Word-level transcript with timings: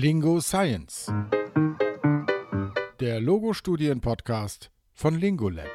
Lingo 0.00 0.40
Science. 0.40 1.12
Der 3.00 3.20
Logo-Studien-Podcast 3.20 4.70
von 4.94 5.18
Lingolab. 5.18 5.66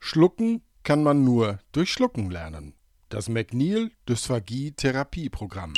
Schlucken 0.00 0.62
kann 0.82 1.04
man 1.04 1.22
nur 1.22 1.60
durch 1.70 1.92
Schlucken 1.92 2.28
lernen. 2.28 2.74
Das 3.08 3.28
McNeil 3.28 3.92
Dysphagie 4.08 4.72
Therapieprogramm. 4.72 5.74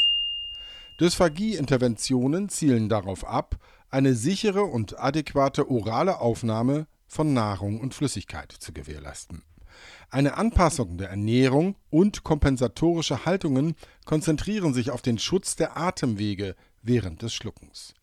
Dysphagie-Interventionen 0.99 2.49
zielen 2.49 2.89
darauf 2.89 3.27
ab, 3.27 3.57
eine 3.91 4.15
sichere 4.15 4.63
und 4.65 4.99
adäquate 4.99 5.71
orale 5.71 6.23
Aufnahme 6.23 6.87
von 7.07 7.35
Nahrung 7.35 7.81
und 7.81 7.93
Flüssigkeit 7.93 8.51
zu 8.51 8.73
gewährleisten. 8.73 9.43
Eine 10.11 10.37
Anpassung 10.37 10.99
der 10.99 11.11
Ernährung 11.11 11.77
und 11.91 12.25
kompensatorische 12.25 13.25
Haltungen 13.25 13.75
konzentrieren 14.05 14.75
sich 14.75 14.91
auf 14.91 15.03
den 15.03 15.19
Schutz 15.19 15.57
der 15.57 15.77
Atemwege 15.77 16.57
während 16.83 17.23
des 17.23 17.35
Schluckens. 17.35 17.95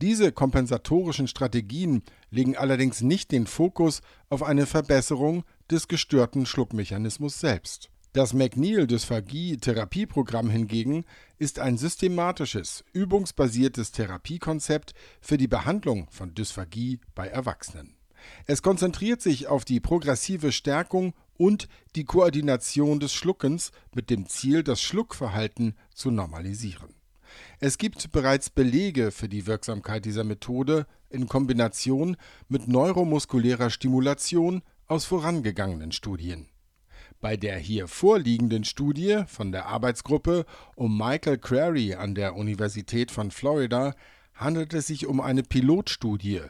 Diese 0.00 0.30
kompensatorischen 0.30 1.26
Strategien 1.26 2.04
legen 2.30 2.56
allerdings 2.56 3.00
nicht 3.00 3.32
den 3.32 3.48
Fokus 3.48 4.00
auf 4.28 4.44
eine 4.44 4.66
Verbesserung 4.66 5.42
des 5.70 5.88
gestörten 5.88 6.46
Schluckmechanismus 6.46 7.40
selbst. 7.40 7.90
Das 8.12 8.32
McNeil-Dysphagie-Therapieprogramm 8.32 10.50
hingegen 10.50 11.04
ist 11.38 11.58
ein 11.58 11.76
systematisches, 11.76 12.84
übungsbasiertes 12.92 13.90
Therapiekonzept 13.92 14.94
für 15.20 15.36
die 15.36 15.48
Behandlung 15.48 16.06
von 16.10 16.34
Dysphagie 16.34 17.00
bei 17.14 17.28
Erwachsenen. 17.28 17.97
Es 18.46 18.62
konzentriert 18.62 19.22
sich 19.22 19.46
auf 19.46 19.64
die 19.64 19.80
progressive 19.80 20.52
Stärkung 20.52 21.14
und 21.36 21.68
die 21.96 22.04
Koordination 22.04 23.00
des 23.00 23.14
Schluckens 23.14 23.70
mit 23.94 24.10
dem 24.10 24.26
Ziel, 24.26 24.62
das 24.62 24.80
Schluckverhalten 24.82 25.74
zu 25.94 26.10
normalisieren. 26.10 26.94
Es 27.60 27.78
gibt 27.78 28.10
bereits 28.12 28.50
Belege 28.50 29.10
für 29.10 29.28
die 29.28 29.46
Wirksamkeit 29.46 30.04
dieser 30.04 30.24
Methode 30.24 30.86
in 31.10 31.28
Kombination 31.28 32.16
mit 32.48 32.68
neuromuskulärer 32.68 33.70
Stimulation 33.70 34.62
aus 34.86 35.04
vorangegangenen 35.04 35.92
Studien. 35.92 36.48
Bei 37.20 37.36
der 37.36 37.58
hier 37.58 37.88
vorliegenden 37.88 38.64
Studie 38.64 39.24
von 39.26 39.50
der 39.50 39.66
Arbeitsgruppe 39.66 40.46
um 40.76 40.96
Michael 40.96 41.38
Crary 41.38 41.94
an 41.94 42.14
der 42.14 42.36
Universität 42.36 43.10
von 43.10 43.30
Florida 43.30 43.94
handelt 44.34 44.72
es 44.72 44.86
sich 44.86 45.06
um 45.06 45.20
eine 45.20 45.42
Pilotstudie, 45.42 46.42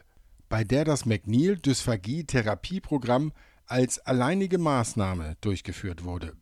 bei 0.49 0.63
der 0.63 0.83
das 0.83 1.05
McNeil-Dysphagie-Therapieprogramm 1.05 3.31
als 3.65 3.99
alleinige 3.99 4.57
Maßnahme 4.57 5.37
durchgeführt 5.41 6.03
wurde. 6.03 6.33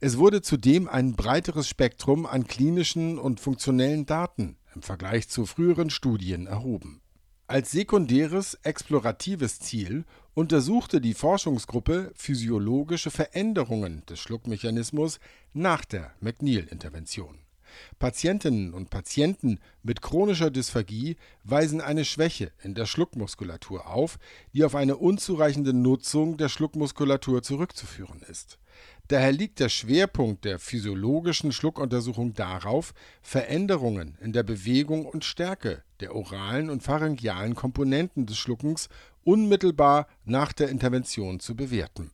Es 0.00 0.18
wurde 0.18 0.42
zudem 0.42 0.88
ein 0.88 1.14
breiteres 1.14 1.68
Spektrum 1.68 2.26
an 2.26 2.46
klinischen 2.46 3.18
und 3.18 3.40
funktionellen 3.40 4.06
Daten 4.06 4.56
im 4.74 4.82
Vergleich 4.82 5.28
zu 5.28 5.46
früheren 5.46 5.90
Studien 5.90 6.46
erhoben. 6.46 7.00
Als 7.46 7.70
sekundäres 7.70 8.54
exploratives 8.62 9.60
Ziel 9.60 10.04
untersuchte 10.32 11.00
die 11.00 11.14
Forschungsgruppe 11.14 12.12
physiologische 12.14 13.10
Veränderungen 13.10 14.04
des 14.06 14.20
Schluckmechanismus 14.20 15.20
nach 15.52 15.84
der 15.84 16.12
McNeil-Intervention. 16.20 17.43
Patientinnen 17.98 18.74
und 18.74 18.90
Patienten 18.90 19.58
mit 19.82 20.02
chronischer 20.02 20.50
Dysphagie 20.50 21.16
weisen 21.42 21.80
eine 21.80 22.04
Schwäche 22.04 22.52
in 22.62 22.74
der 22.74 22.86
Schluckmuskulatur 22.86 23.86
auf, 23.86 24.18
die 24.52 24.64
auf 24.64 24.74
eine 24.74 24.96
unzureichende 24.96 25.72
Nutzung 25.72 26.36
der 26.36 26.48
Schluckmuskulatur 26.48 27.42
zurückzuführen 27.42 28.22
ist. 28.28 28.58
Daher 29.08 29.32
liegt 29.32 29.60
der 29.60 29.68
Schwerpunkt 29.68 30.44
der 30.44 30.58
physiologischen 30.58 31.52
Schluckuntersuchung 31.52 32.32
darauf, 32.32 32.94
Veränderungen 33.20 34.16
in 34.20 34.32
der 34.32 34.42
Bewegung 34.42 35.04
und 35.04 35.24
Stärke 35.24 35.82
der 36.00 36.14
oralen 36.14 36.70
und 36.70 36.82
pharyngealen 36.82 37.54
Komponenten 37.54 38.26
des 38.26 38.38
Schluckens 38.38 38.88
unmittelbar 39.22 40.06
nach 40.24 40.52
der 40.52 40.70
Intervention 40.70 41.38
zu 41.38 41.54
bewerten. 41.54 42.12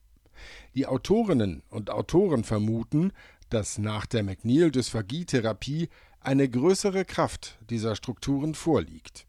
Die 0.74 0.86
Autorinnen 0.86 1.62
und 1.70 1.90
Autoren 1.90 2.44
vermuten, 2.44 3.12
dass 3.48 3.78
nach 3.78 4.06
der 4.06 4.22
McNeil-Dysphagie-Therapie 4.22 5.88
eine 6.20 6.48
größere 6.48 7.04
Kraft 7.04 7.58
dieser 7.68 7.96
Strukturen 7.96 8.54
vorliegt. 8.54 9.26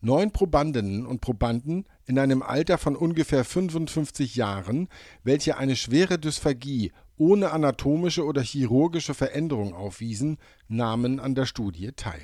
Neun 0.00 0.30
Probandinnen 0.30 1.06
und 1.06 1.20
Probanden 1.20 1.84
in 2.06 2.18
einem 2.18 2.42
Alter 2.42 2.78
von 2.78 2.94
ungefähr 2.94 3.44
55 3.44 4.36
Jahren, 4.36 4.88
welche 5.24 5.56
eine 5.56 5.74
schwere 5.74 6.18
Dysphagie 6.18 6.92
ohne 7.16 7.50
anatomische 7.50 8.24
oder 8.24 8.40
chirurgische 8.40 9.12
Veränderung 9.12 9.74
aufwiesen, 9.74 10.38
nahmen 10.68 11.18
an 11.18 11.34
der 11.34 11.46
Studie 11.46 11.90
teil. 11.96 12.22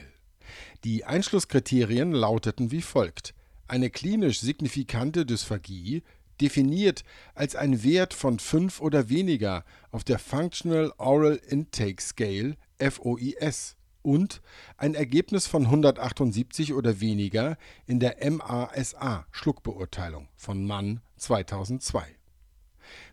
Die 0.85 1.05
Einschlusskriterien 1.05 2.13
lauteten 2.13 2.71
wie 2.71 2.83
folgt: 2.83 3.35
eine 3.67 3.91
klinisch 3.91 4.41
signifikante 4.41 5.27
Dysphagie 5.27 6.03
definiert 6.41 7.05
als 7.35 7.57
ein 7.57 7.83
Wert 7.83 8.15
von 8.15 8.39
5 8.39 8.81
oder 8.81 9.09
weniger 9.09 9.65
auf 9.91 10.05
der 10.05 10.19
Functional 10.19 10.93
Oral 10.99 11.41
Intake 11.49 12.03
Scale 12.03 12.57
(FOIS) 12.79 13.77
und 14.03 14.43
ein 14.77 14.95
Ergebnis 14.95 15.47
von 15.47 15.65
178 15.65 16.75
oder 16.75 17.01
weniger 17.01 17.57
in 17.87 18.01
der 18.01 18.17
MASA-Schluckbeurteilung 18.31 20.29
von 20.37 20.67
Mann 20.67 21.01
2002. 21.17 22.05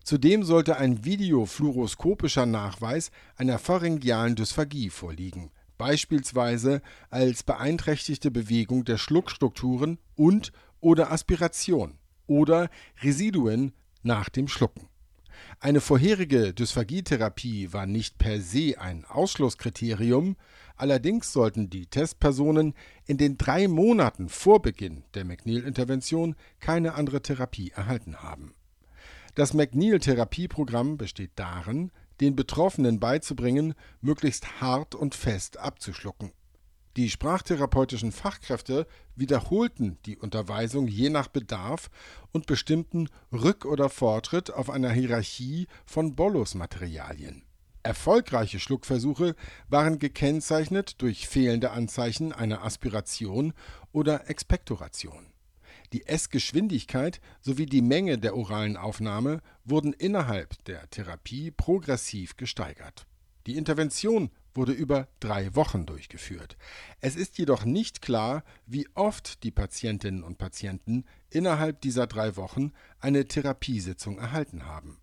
Zudem 0.03 0.43
sollte 0.43 0.75
ein 0.77 1.05
videofluoroskopischer 1.05 2.45
Nachweis 2.45 3.11
einer 3.37 3.57
pharyngealen 3.57 4.35
Dysphagie 4.35 4.89
vorliegen, 4.89 5.51
beispielsweise 5.77 6.81
als 7.09 7.43
beeinträchtigte 7.43 8.29
Bewegung 8.31 8.83
der 8.83 8.97
Schluckstrukturen 8.97 9.97
und/oder 10.15 11.09
Aspiration 11.11 12.00
oder 12.27 12.69
Residuen 13.01 13.73
nach 14.03 14.29
dem 14.29 14.47
Schlucken. 14.47 14.87
Eine 15.59 15.81
vorherige 15.81 16.53
Dysphagietherapie 16.53 17.73
war 17.73 17.85
nicht 17.85 18.17
per 18.17 18.41
se 18.41 18.75
ein 18.79 19.05
Ausschlusskriterium, 19.05 20.35
allerdings 20.75 21.33
sollten 21.33 21.69
die 21.69 21.85
Testpersonen 21.85 22.73
in 23.05 23.17
den 23.17 23.37
drei 23.37 23.67
Monaten 23.67 24.29
vor 24.29 24.61
Beginn 24.61 25.03
der 25.13 25.25
McNeil-Intervention 25.25 26.35
keine 26.59 26.95
andere 26.95 27.21
Therapie 27.21 27.71
erhalten 27.71 28.17
haben. 28.17 28.53
Das 29.35 29.53
McNeil-Therapieprogramm 29.53 30.97
besteht 30.97 31.31
darin, 31.35 31.91
den 32.19 32.35
Betroffenen 32.35 32.99
beizubringen, 32.99 33.73
möglichst 34.01 34.61
hart 34.61 34.93
und 34.93 35.15
fest 35.15 35.57
abzuschlucken. 35.57 36.31
Die 36.97 37.09
sprachtherapeutischen 37.09 38.11
Fachkräfte 38.11 38.85
wiederholten 39.15 39.97
die 40.05 40.17
Unterweisung 40.17 40.87
je 40.87 41.09
nach 41.09 41.29
Bedarf 41.29 41.89
und 42.33 42.47
bestimmten 42.47 43.07
Rück 43.31 43.63
oder 43.63 43.89
Fortschritt 43.89 44.51
auf 44.51 44.69
einer 44.69 44.91
Hierarchie 44.91 45.67
von 45.85 46.15
Bolus-Materialien. 46.15 47.43
Erfolgreiche 47.83 48.59
Schluckversuche 48.59 49.35
waren 49.69 49.99
gekennzeichnet 49.99 51.01
durch 51.01 51.27
fehlende 51.27 51.71
Anzeichen 51.71 52.33
einer 52.33 52.63
Aspiration 52.63 53.53
oder 53.93 54.29
Expektoration. 54.29 55.27
Die 55.93 56.05
Essgeschwindigkeit 56.05 57.21
sowie 57.41 57.65
die 57.65 57.81
Menge 57.81 58.17
der 58.17 58.35
oralen 58.35 58.77
Aufnahme 58.77 59.41
wurden 59.65 59.93
innerhalb 59.93 60.63
der 60.65 60.89
Therapie 60.89 61.51
progressiv 61.51 62.37
gesteigert. 62.37 63.07
Die 63.47 63.57
Intervention 63.57 64.29
wurde 64.53 64.71
über 64.73 65.07
drei 65.19 65.55
Wochen 65.55 65.85
durchgeführt. 65.85 66.57
Es 66.99 67.15
ist 67.15 67.37
jedoch 67.37 67.65
nicht 67.65 68.01
klar, 68.01 68.43
wie 68.65 68.87
oft 68.93 69.43
die 69.43 69.51
Patientinnen 69.51 70.23
und 70.23 70.37
Patienten 70.37 71.05
innerhalb 71.29 71.81
dieser 71.81 72.07
drei 72.07 72.35
Wochen 72.35 72.73
eine 72.99 73.27
Therapiesitzung 73.27 74.17
erhalten 74.17 74.65
haben. 74.65 74.99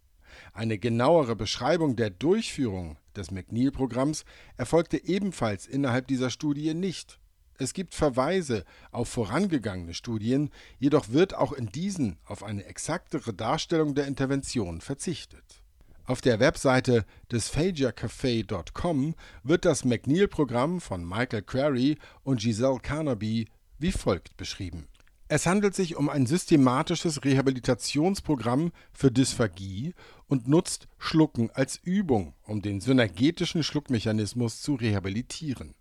Eine 0.53 0.79
genauere 0.79 1.37
Beschreibung 1.37 1.97
der 1.97 2.11
Durchführung 2.11 2.99
des 3.17 3.31
McNeil-Programms 3.31 4.25
erfolgte 4.57 5.03
ebenfalls 5.05 5.67
innerhalb 5.67 6.07
dieser 6.07 6.31
Studie 6.31 6.75
nicht. 6.75 7.19
Es 7.61 7.73
gibt 7.73 7.95
Verweise 7.95 8.65
auf 8.93 9.09
vorangegangene 9.09 9.95
Studien, 9.95 10.51
jedoch 10.79 11.09
wird 11.09 11.35
auch 11.35 11.53
in 11.53 11.67
diesen 11.67 12.19
auf 12.25 12.45
eine 12.45 12.65
exaktere 12.67 13.35
Darstellung 13.35 13.97
der 13.97 14.07
Intervention 14.07 14.81
verzichtet 14.81 15.63
auf 16.09 16.21
der 16.23 16.41
Webseite 16.41 17.05
des 17.31 17.55
wird 17.55 19.65
das 19.65 19.85
McNeil-Programm 19.85 20.81
von 20.81 21.07
Michael 21.07 21.43
Crary 21.43 21.99
und 22.25 22.41
Giselle 22.41 22.81
Carnaby 22.81 23.47
wie 23.79 23.93
folgt 23.93 24.37
beschrieben. 24.39 24.89
Es 25.29 25.45
handelt 25.45 25.75
sich 25.75 25.97
um 25.97 26.09
ein 26.09 26.25
systematisches 26.25 27.25
Rehabilitationsprogramm 27.25 28.73
für 28.91 29.13
Dysphagie 29.13 29.93
und 30.27 30.49
nutzt 30.49 30.89
Schlucken 30.97 31.51
als 31.51 31.77
Übung, 31.77 32.35
um 32.45 32.63
den 32.63 32.81
synergetischen 32.81 33.63
Schluckmechanismus 33.63 34.63
zu 34.63 34.77
rehabilitieren. 34.77 35.75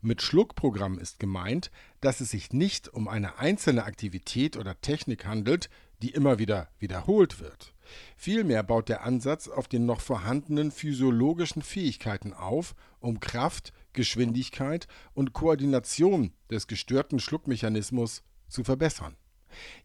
Mit 0.00 0.22
Schluckprogramm 0.22 1.00
ist 1.00 1.18
gemeint, 1.18 1.72
dass 2.00 2.20
es 2.20 2.30
sich 2.30 2.52
nicht 2.52 2.88
um 2.88 3.08
eine 3.08 3.40
einzelne 3.40 3.82
Aktivität 3.82 4.56
oder 4.56 4.80
Technik 4.80 5.26
handelt, 5.26 5.68
die 6.00 6.10
immer 6.10 6.38
wieder 6.38 6.68
wiederholt 6.78 7.40
wird. 7.40 7.73
Vielmehr 8.16 8.62
baut 8.62 8.88
der 8.88 9.04
Ansatz 9.04 9.48
auf 9.48 9.68
den 9.68 9.86
noch 9.86 10.00
vorhandenen 10.00 10.70
physiologischen 10.70 11.62
Fähigkeiten 11.62 12.32
auf, 12.32 12.74
um 13.00 13.20
Kraft, 13.20 13.72
Geschwindigkeit 13.92 14.88
und 15.14 15.32
Koordination 15.32 16.32
des 16.50 16.66
gestörten 16.66 17.20
Schluckmechanismus 17.20 18.22
zu 18.48 18.64
verbessern. 18.64 19.16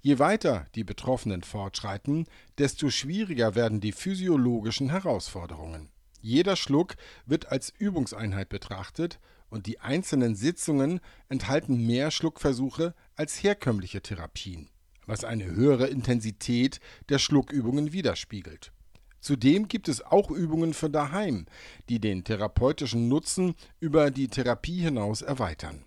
Je 0.01 0.19
weiter 0.19 0.65
die 0.75 0.83
Betroffenen 0.83 1.43
fortschreiten, 1.43 2.25
desto 2.57 2.89
schwieriger 2.89 3.55
werden 3.55 3.81
die 3.81 3.91
physiologischen 3.91 4.89
Herausforderungen. 4.89 5.89
Jeder 6.21 6.55
Schluck 6.55 6.95
wird 7.25 7.51
als 7.51 7.73
Übungseinheit 7.77 8.49
betrachtet 8.49 9.19
und 9.49 9.67
die 9.67 9.79
einzelnen 9.79 10.35
Sitzungen 10.35 10.99
enthalten 11.27 11.85
mehr 11.85 12.11
Schluckversuche 12.11 12.93
als 13.15 13.41
herkömmliche 13.41 14.01
Therapien 14.01 14.69
was 15.09 15.23
eine 15.23 15.45
höhere 15.45 15.87
Intensität 15.87 16.79
der 17.09 17.19
Schluckübungen 17.19 17.91
widerspiegelt. 17.91 18.71
Zudem 19.19 19.67
gibt 19.67 19.89
es 19.89 20.01
auch 20.01 20.31
Übungen 20.31 20.73
für 20.73 20.89
daheim, 20.89 21.45
die 21.89 21.99
den 21.99 22.23
therapeutischen 22.23 23.09
Nutzen 23.09 23.55
über 23.79 24.11
die 24.11 24.27
Therapie 24.27 24.79
hinaus 24.79 25.21
erweitern. 25.21 25.83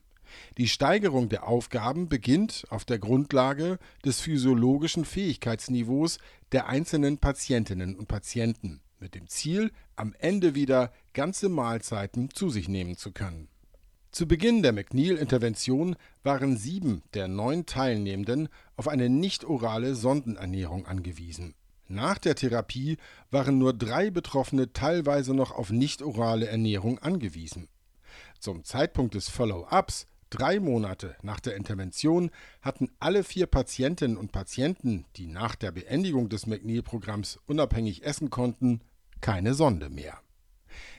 Die 0.59 0.69
Steigerung 0.69 1.29
der 1.29 1.47
Aufgaben 1.47 2.09
beginnt 2.09 2.65
auf 2.71 2.85
der 2.85 2.99
Grundlage 2.99 3.79
des 4.05 4.21
physiologischen 4.21 5.05
Fähigkeitsniveaus 5.05 6.19
der 6.53 6.69
einzelnen 6.69 7.19
Patientinnen 7.19 7.97
und 7.97 8.09
Patienten, 8.09 8.81
mit 8.99 9.15
dem 9.15 9.29
Ziel, 9.29 9.73
am 9.97 10.15
Ende 10.19 10.55
wieder 10.55 10.93
ganze 11.13 11.49
Mahlzeiten 11.49 12.31
zu 12.31 12.51
sich 12.51 12.69
nehmen 12.69 12.97
zu 12.97 13.13
können. 13.13 13.49
Zu 14.13 14.29
Beginn 14.29 14.63
der 14.63 14.75
McNeil-Intervention 14.75 15.97
waren 16.23 16.59
sieben 16.59 17.03
der 17.15 17.29
neun 17.29 17.65
Teilnehmenden 17.65 18.51
auf 18.77 18.87
eine 18.87 19.09
nicht-orale 19.09 19.95
Sondenernährung 19.95 20.85
angewiesen. 20.85 21.55
Nach 21.89 22.19
der 22.19 22.35
Therapie 22.35 22.99
waren 23.31 23.57
nur 23.57 23.73
drei 23.73 24.11
Betroffene 24.11 24.75
teilweise 24.75 25.33
noch 25.33 25.51
auf 25.51 25.71
nicht-orale 25.71 26.47
Ernährung 26.47 26.99
angewiesen. 26.99 27.69
Zum 28.39 28.65
Zeitpunkt 28.65 29.15
des 29.15 29.31
Follow-ups, 29.31 30.07
drei 30.29 30.61
Monate 30.61 31.17
nach 31.23 31.41
der 31.41 31.57
Intervention, 31.57 32.31
hatten 32.61 32.91
alle 33.01 33.25
vier 33.25 33.47
Patientinnen 33.47 34.19
und 34.19 34.31
Patienten, 34.31 35.07
die 35.17 35.27
nach 35.27 35.55
der 35.55 35.73
Beendigung 35.73 36.29
des 36.29 36.47
McNeil-Programms 36.47 37.39
unabhängig 37.47 38.05
essen 38.05 38.29
konnten, 38.29 38.83
keine 39.23 39.55
Sonde 39.55 39.89
mehr. 39.89 40.21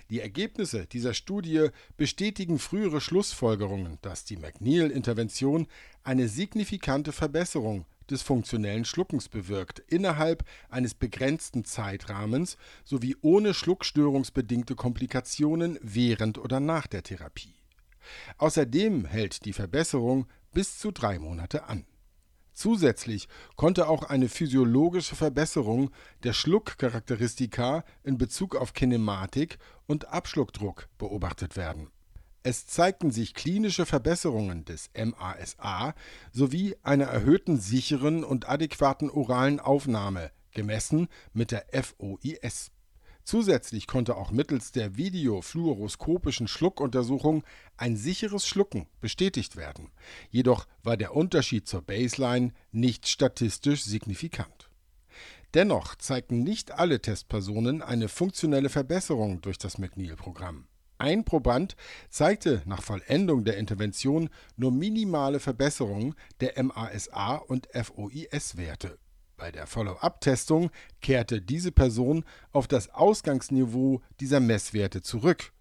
Die 0.09 0.19
Ergebnisse 0.19 0.85
dieser 0.85 1.13
Studie 1.13 1.69
bestätigen 1.97 2.59
frühere 2.59 3.01
Schlussfolgerungen, 3.01 3.97
dass 4.01 4.25
die 4.25 4.37
McNeil-Intervention 4.37 5.67
eine 6.03 6.27
signifikante 6.27 7.11
Verbesserung 7.11 7.85
des 8.09 8.21
funktionellen 8.21 8.85
Schluckens 8.85 9.29
bewirkt, 9.29 9.79
innerhalb 9.87 10.43
eines 10.69 10.93
begrenzten 10.93 11.63
Zeitrahmens 11.63 12.57
sowie 12.83 13.15
ohne 13.21 13.53
schluckstörungsbedingte 13.53 14.75
Komplikationen 14.75 15.79
während 15.81 16.37
oder 16.37 16.59
nach 16.59 16.87
der 16.87 17.03
Therapie. 17.03 17.55
Außerdem 18.37 19.05
hält 19.05 19.45
die 19.45 19.53
Verbesserung 19.53 20.27
bis 20.51 20.77
zu 20.77 20.91
drei 20.91 21.17
Monate 21.17 21.63
an 21.63 21.85
Zusätzlich 22.53 23.27
konnte 23.55 23.87
auch 23.87 24.03
eine 24.03 24.29
physiologische 24.29 25.15
Verbesserung 25.15 25.91
der 26.23 26.33
Schluckcharakteristika 26.33 27.83
in 28.03 28.17
Bezug 28.17 28.55
auf 28.55 28.73
Kinematik 28.73 29.57
und 29.87 30.09
Abschluckdruck 30.09 30.87
beobachtet 30.97 31.57
werden. 31.57 31.89
Es 32.43 32.67
zeigten 32.67 33.09
sich 33.09 33.33
klinische 33.33 33.85
Verbesserungen 33.85 34.65
des 34.65 34.91
MASA 34.95 35.95
sowie 36.31 36.75
einer 36.83 37.05
erhöhten 37.05 37.57
sicheren 37.57 38.23
und 38.23 38.49
adäquaten 38.49 39.09
oralen 39.09 39.59
Aufnahme, 39.61 40.29
gemessen 40.51 41.07
mit 41.33 41.51
der 41.51 41.65
FOIS 41.71 42.71
Zusätzlich 43.23 43.87
konnte 43.87 44.17
auch 44.17 44.31
mittels 44.31 44.71
der 44.73 44.97
videofluoroskopischen 44.97 46.47
Schluckuntersuchung 46.47 47.43
ein 47.77 47.95
sicheres 47.95 48.45
Schlucken 48.45 48.87
bestätigt 48.99 49.55
werden, 49.55 49.89
jedoch 50.29 50.67
war 50.83 50.97
der 50.97 51.15
Unterschied 51.15 51.67
zur 51.67 51.81
Baseline 51.81 52.53
nicht 52.71 53.07
statistisch 53.07 53.83
signifikant. 53.83 54.69
Dennoch 55.53 55.95
zeigten 55.95 56.43
nicht 56.43 56.71
alle 56.71 56.99
Testpersonen 56.99 57.81
eine 57.81 58.09
funktionelle 58.09 58.69
Verbesserung 58.69 59.39
durch 59.41 59.57
das 59.57 59.77
McNeil-Programm. 59.77 60.67
Ein 60.97 61.25
Proband 61.25 61.75
zeigte 62.09 62.61
nach 62.65 62.81
Vollendung 62.81 63.43
der 63.43 63.57
Intervention 63.57 64.29
nur 64.55 64.71
minimale 64.71 65.39
Verbesserungen 65.39 66.15
der 66.39 66.61
MASA 66.63 67.35
und 67.35 67.67
FOIS-Werte 67.73 68.97
bei 69.37 69.51
der 69.51 69.67
Follow-up-Testung 69.67 70.69
kehrte 71.01 71.41
diese 71.41 71.71
Person 71.71 72.23
auf 72.51 72.67
das 72.67 72.89
Ausgangsniveau 72.89 74.01
dieser 74.19 74.39
Messwerte 74.39 75.01
zurück. 75.01 75.51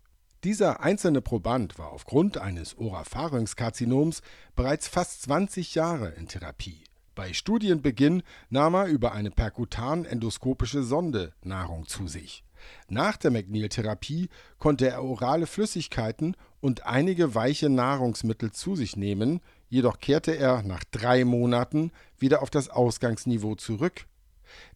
Dieser 0.44 0.80
einzelne 0.80 1.20
Proband 1.20 1.78
war 1.78 1.92
aufgrund 1.92 2.38
eines 2.38 2.76
Oropharyngskarzinoms 2.76 4.22
bereits 4.56 4.88
fast 4.88 5.22
20 5.22 5.74
Jahre 5.74 6.08
in 6.10 6.26
Therapie. 6.26 6.84
Bei 7.14 7.32
Studienbeginn 7.32 8.22
nahm 8.48 8.74
er 8.74 8.86
über 8.86 9.12
eine 9.12 9.30
perkutan-endoskopische 9.30 10.82
Sonde 10.82 11.34
Nahrung 11.42 11.86
zu 11.86 12.08
sich. 12.08 12.42
Nach 12.88 13.16
der 13.16 13.30
McNeil-Therapie 13.30 14.28
konnte 14.58 14.88
er 14.88 15.04
orale 15.04 15.46
Flüssigkeiten 15.46 16.36
und 16.60 16.86
einige 16.86 17.34
weiche 17.34 17.69
Nahrungsmittel 17.69 18.52
zu 18.52 18.76
sich 18.76 18.96
nehmen, 18.96 19.40
jedoch 19.72 20.00
kehrte 20.00 20.36
er 20.36 20.62
nach 20.62 20.84
drei 20.84 21.24
Monaten 21.24 21.92
wieder 22.19 22.42
auf 22.42 22.50
das 22.50 22.69
Ausgangsniveau 22.69 23.54
zurück. 23.54 24.04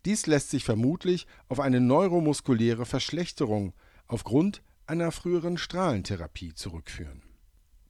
Dies 0.07 0.27
lässt 0.27 0.49
sich 0.49 0.65
vermutlich 0.65 1.27
auf 1.51 1.61
eine 1.61 1.83
neuromuskuläre 1.83 2.87
Verschlechterung 2.87 3.75
aufgrund 4.07 4.63
einer 4.87 5.13
früheren 5.13 5.59
Strahlentherapie 5.59 6.55
zurückführen. 6.55 7.21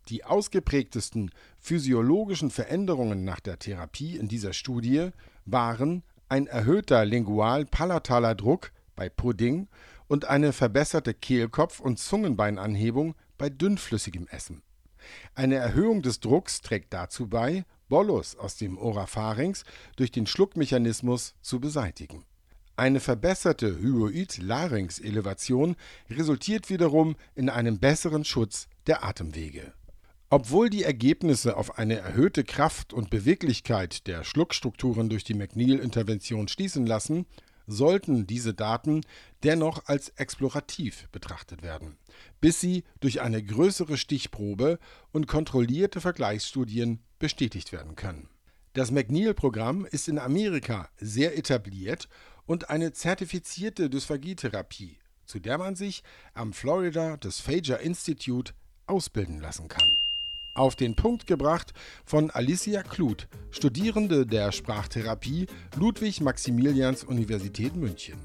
Die 0.09 0.25
ausgeprägtesten 0.25 1.31
physiologischen 1.61 2.51
Veränderungen 2.51 3.25
nach 3.25 3.39
der 3.39 3.61
Therapie 3.61 4.17
in 4.17 4.27
dieser 4.27 4.53
Studie 4.53 5.11
waren 5.45 6.03
ein 6.29 6.49
erhöhter 6.49 7.05
lingual-palataler 7.05 8.35
Druck 8.35 8.73
bei 8.97 9.09
Pudding 9.09 9.69
und 10.09 10.25
eine 10.25 10.53
verbesserte 10.53 11.15
Kehlkopf- 11.15 11.79
und 11.79 12.01
Zungenbeinanhebung 12.01 13.15
bei 13.39 13.49
dünnflüssigem 13.49 14.27
Essen. 14.27 14.63
Eine 15.35 15.57
Erhöhung 15.57 16.03
des 16.03 16.21
Drucks 16.21 16.61
trägt 16.61 16.93
dazu 16.93 17.29
bei, 17.29 17.65
Bolus 17.89 18.37
aus 18.37 18.57
dem 18.57 18.79
Oropharynx 18.79 19.65
durch 19.97 20.11
den 20.11 20.27
Schluckmechanismus 20.27 21.35
zu 21.41 21.61
beseitigen. 21.61 22.25
Eine 22.77 23.01
verbesserte 23.01 23.79
Hyoid-Larynx-Elevation 23.81 25.77
resultiert 26.11 26.69
wiederum 26.69 27.17
in 27.35 27.49
einem 27.49 27.79
besseren 27.79 28.25
Schutz 28.25 28.69
der 28.87 29.03
Atemwege. 29.03 29.73
Obwohl 30.29 30.69
die 30.69 30.83
Ergebnisse 30.83 31.57
auf 31.57 31.79
eine 31.79 31.99
erhöhte 31.99 32.43
Kraft 32.43 32.93
und 32.93 33.11
Beweglichkeit 33.11 34.07
der 34.09 34.25
Schluckstrukturen 34.25 35.09
durch 35.09 35.23
die 35.25 35.35
McNeil-Intervention 35.35 36.49
schließen 36.49 36.85
lassen, 36.85 37.27
sollten 37.67 38.27
diese 38.27 38.55
Daten 38.55 39.03
dennoch 39.43 39.87
als 39.87 40.11
explorativ 40.11 41.09
betrachtet 41.11 41.63
werden, 41.63 41.97
bis 42.41 42.61
sie 42.61 42.85
durch 43.01 43.21
eine 43.21 43.43
größere 43.43 43.97
Stichprobe 43.97 44.79
und 45.13 45.27
kontrollierte 45.27 46.01
Vergleichsstudien 46.01 47.01
bestätigt 47.19 47.73
werden 47.73 47.97
können. 47.97 48.29
Das 48.73 48.91
McNeil-Programm 48.91 49.87
ist 49.87 50.09
in 50.09 50.19
Amerika 50.19 50.89
sehr 50.99 51.37
etabliert 51.37 52.09
und 52.45 52.71
eine 52.71 52.93
zertifizierte 52.93 53.89
Dysphagietherapie, 53.89 54.99
zu 55.25 55.41
der 55.41 55.59
man 55.59 55.77
sich 55.77 56.03
am 56.35 56.53
Florida 56.53 57.17
Dysphagia 57.17 57.77
Institute 57.77 58.53
ausbilden 58.87 59.41
lassen 59.41 59.69
kann 59.69 59.91
auf 60.57 60.77
den 60.77 60.97
Punkt 60.97 61.27
gebracht 61.27 61.73
von 62.05 62.31
Alicia 62.31 62.83
Kluth, 62.83 63.29
Studierende 63.51 64.27
der 64.27 64.53
Sprachtherapie 64.53 65.47
Ludwig-Maximilians 65.77 67.05
Universität 67.05 67.77
München. 67.77 68.19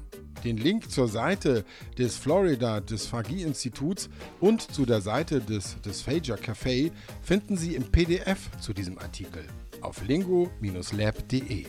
Den 0.44 0.56
Link 0.56 0.90
zur 0.90 1.06
Seite 1.06 1.64
des 1.98 2.16
Florida 2.16 2.80
Dysphagie 2.80 3.42
Instituts 3.42 4.10
und 4.40 4.60
zu 4.60 4.84
der 4.84 5.00
Seite 5.00 5.40
des 5.40 5.80
Dysphagia 5.82 6.34
Café 6.34 6.90
finden 7.22 7.56
Sie 7.56 7.76
im 7.76 7.84
PDF 7.84 8.50
zu 8.60 8.72
diesem 8.72 8.98
Artikel 8.98 9.44
auf 9.82 10.06
lingo-lab.de. 10.06 11.66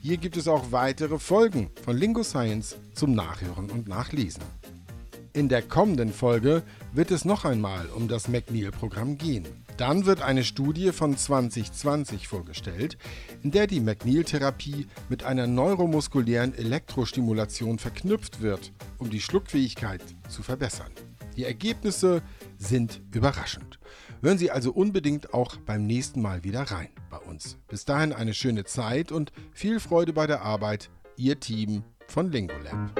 Hier 0.00 0.16
gibt 0.16 0.36
es 0.36 0.48
auch 0.48 0.72
weitere 0.72 1.18
Folgen 1.18 1.70
von 1.84 1.96
Lingo 1.96 2.22
Science 2.22 2.76
zum 2.94 3.14
Nachhören 3.14 3.70
und 3.70 3.88
Nachlesen. 3.88 4.42
In 5.32 5.48
der 5.48 5.62
kommenden 5.62 6.12
Folge 6.12 6.62
wird 6.92 7.10
es 7.10 7.24
noch 7.24 7.44
einmal 7.44 7.86
um 7.86 8.06
das 8.06 8.28
McNeil-Programm 8.28 9.18
gehen. 9.18 9.63
Dann 9.76 10.06
wird 10.06 10.22
eine 10.22 10.44
Studie 10.44 10.92
von 10.92 11.16
2020 11.16 12.28
vorgestellt, 12.28 12.96
in 13.42 13.50
der 13.50 13.66
die 13.66 13.80
McNeil-Therapie 13.80 14.86
mit 15.08 15.24
einer 15.24 15.48
neuromuskulären 15.48 16.54
Elektrostimulation 16.54 17.78
verknüpft 17.78 18.40
wird, 18.40 18.72
um 18.98 19.10
die 19.10 19.20
Schluckfähigkeit 19.20 20.02
zu 20.28 20.42
verbessern. 20.42 20.92
Die 21.36 21.44
Ergebnisse 21.44 22.22
sind 22.56 23.02
überraschend. 23.12 23.80
Hören 24.22 24.38
Sie 24.38 24.52
also 24.52 24.72
unbedingt 24.72 25.34
auch 25.34 25.56
beim 25.56 25.86
nächsten 25.86 26.22
Mal 26.22 26.44
wieder 26.44 26.62
rein 26.62 26.88
bei 27.10 27.18
uns. 27.18 27.58
Bis 27.68 27.84
dahin 27.84 28.12
eine 28.12 28.32
schöne 28.32 28.64
Zeit 28.64 29.10
und 29.10 29.32
viel 29.52 29.80
Freude 29.80 30.12
bei 30.12 30.28
der 30.28 30.42
Arbeit. 30.42 30.88
Ihr 31.16 31.40
Team 31.40 31.82
von 32.06 32.30
Lingolab. 32.30 32.92